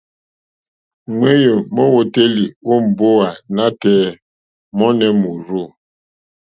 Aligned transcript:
Ŋwéyò 1.17 1.55
mówǒtélì 1.75 2.45
ó 2.71 2.73
mbówà 2.85 3.29
nǎtɛ̀ɛ̀ 3.55 4.17
mɔ́nɛ̌ 4.77 5.09
mórzô. 5.21 5.63